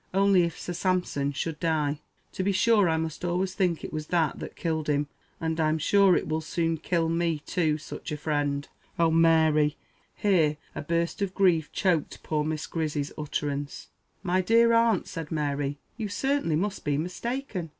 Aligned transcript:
Only 0.15 0.41
if 0.45 0.59
Sir 0.59 0.73
Sampson 0.73 1.31
should 1.31 1.59
die 1.59 1.99
to 2.31 2.41
be 2.41 2.51
sure 2.51 2.89
I 2.89 2.97
must 2.97 3.23
always 3.23 3.53
think 3.53 3.83
it 3.83 3.93
was 3.93 4.07
that 4.07 4.39
that 4.39 4.55
killed 4.55 4.89
him; 4.89 5.05
and 5.39 5.59
I'm 5.59 5.77
sure 5.77 6.15
it 6.15 6.21
at 6.21 6.27
will 6.27 6.41
soon 6.41 6.79
kill 6.79 7.07
me 7.07 7.43
too 7.45 7.77
such 7.77 8.11
a 8.11 8.17
friend 8.17 8.67
oh, 8.97 9.11
Mary!" 9.11 9.77
Here 10.15 10.57
a 10.73 10.81
burst 10.81 11.21
of 11.21 11.35
grief 11.35 11.71
choked 11.71 12.23
poor 12.23 12.43
Miss 12.43 12.65
Grizzy's 12.65 13.13
utterance. 13.15 13.89
"My 14.23 14.41
dear 14.41 14.73
aunt," 14.73 15.05
said 15.07 15.29
Mary, 15.31 15.77
"you 15.97 16.07
certainly 16.07 16.55
must 16.55 16.83
be 16.83 16.97
mistaken. 16.97 17.69